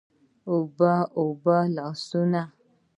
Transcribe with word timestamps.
اوبه، 0.49 0.93
اوبه 1.19 1.57
لاسونه 1.75 2.43